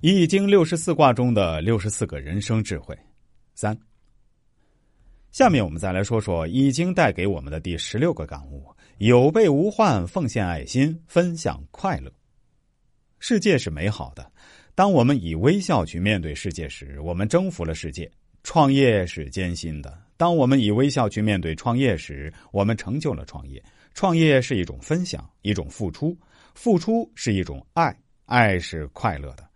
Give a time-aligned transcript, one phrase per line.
[0.00, 2.96] 易经六十四卦中的六十四个人生智慧。
[3.56, 3.76] 三，
[5.32, 8.64] 下面我们再来说说易经带给我们的第十六个感悟：
[8.98, 12.12] 有备无患，奉献爱心，分享快乐。
[13.18, 14.30] 世界是美好的，
[14.76, 18.08] 当我们以微笑去面对世界时，我们征服了世界。
[18.44, 23.60] 创业是艰辛的，当我们以微笑去面对创业时，我们成就了创业。
[23.94, 26.16] 创业是一种分享，一种付出，
[26.54, 27.92] 付出是一种爱，
[28.26, 29.47] 爱是快乐的。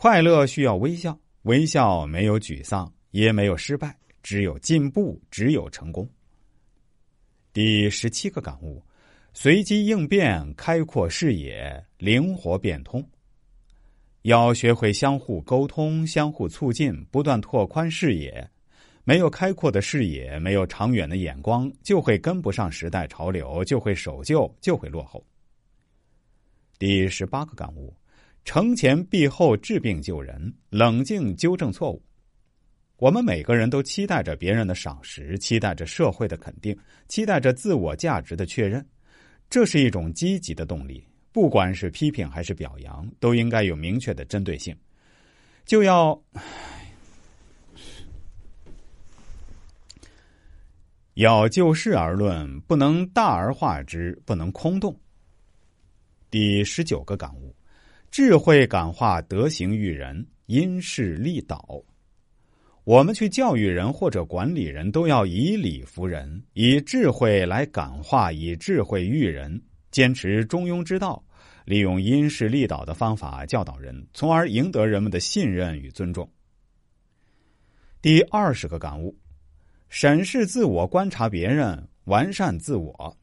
[0.00, 6.08] 快乐需要微笑，微笑没有沮丧，也没有失败，只有进步，只有成功。
[7.52, 8.80] 第十七个感悟：
[9.32, 13.04] 随机应变，开阔视野，灵活变通。
[14.22, 18.48] 要学会相互沟通，相互促进，不断拓宽视野。
[19.02, 25.26] 没有开阔的视野，没有长远的眼光，就会跟不上时代潮流，就会守旧，就会落后。
[26.78, 27.92] 第十八个感悟。
[28.48, 32.02] 承前避后治病救人，冷静纠正错误。
[32.96, 36.74] 我们每个人都期待着别人的赏识，期待着社会的肯定，
[37.08, 38.82] 期待着自我价值的确认。
[39.50, 41.06] 这是一种积极的动力。
[41.30, 44.74] 不管是批评还是表扬，都应该有明确的针对性。
[45.66, 46.18] 就要
[51.16, 54.98] 要就事而论，不能大而化之，不能空洞。
[56.30, 57.54] 第十九个感悟。
[58.10, 61.82] 智慧感化德行育人，因势利导。
[62.84, 71.22] 我们去教育人或者管理人都要以理服人，以智慧来感化，以智慧育人，坚持中庸之道，
[71.66, 76.28] 利用因势利导的方法教导人，从而赢得人们的信任与尊重。
[78.00, 79.14] 第二十个感悟：
[79.90, 83.16] 审视自我，观察别人，完善自我。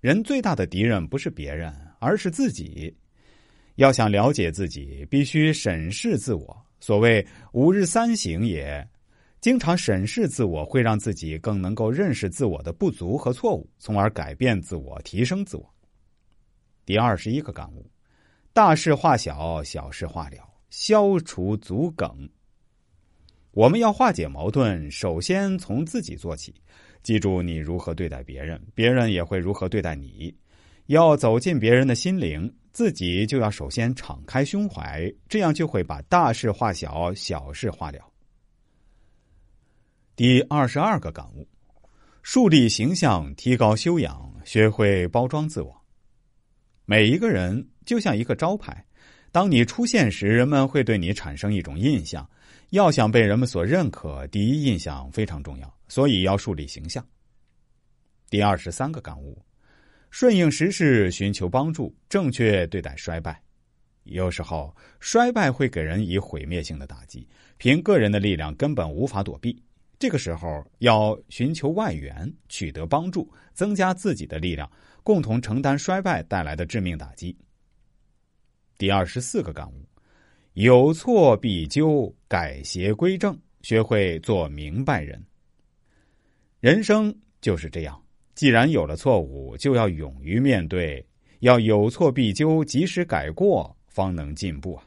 [0.00, 2.92] 人最大的敌人不是别人，而是自己。
[3.76, 6.66] 要想了解自己，必须审视自我。
[6.80, 8.86] 所谓“吾日三省”也，
[9.40, 15.74] 经常审视自我，会让自己更能够认识自我的不足和错误，从而改变自我，提升自我。
[16.84, 17.90] 第二十一个感悟：
[18.52, 20.38] 大事化小，小事化了，
[20.70, 22.28] 消除足梗。
[23.50, 26.54] 我们要化解矛盾，首先从自己做起。
[27.02, 30.34] 记住，你如何对待别人，别人也会如何对待你。
[30.86, 32.52] 要走进别人的心灵。
[32.76, 37.98] 自己就要首先敞开胸怀，这样就会把大事化小，小事化了。
[40.14, 41.48] 第二十二个感悟：
[42.22, 45.74] 树立形象，提高修养，学会包装自我。
[46.84, 48.84] 每一个人就像一个招牌，
[49.32, 52.28] 当你出现时，人们会对你产生一种印象。
[52.72, 57.02] 要想被人们所认可，第一印象非常重要，所以要树立形象。
[58.28, 59.42] 第二十三个感悟。
[60.18, 63.38] 顺应时势，寻求帮助，正确对待衰败。
[64.04, 67.28] 有时候，衰败会给人以毁灭性的打击，
[67.58, 69.62] 凭个人的力量根本无法躲避。
[69.98, 74.66] 这个时候，要寻求外援，取得帮助，增加自己的力量，
[75.02, 77.36] 共同承担衰败带来的致命打击。
[78.78, 79.84] 第二十四个感悟：
[80.54, 85.22] 有错必纠，改邪归正，学会做明白人。
[86.60, 88.02] 人生就是这样。
[88.36, 91.04] 既然有了错误，就要勇于面对，
[91.40, 94.85] 要有错必纠，及时改过，方能进步啊。